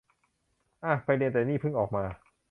[0.83, 2.03] อ่ะ ไปเรียน แต่นี่เพิ่งออกมา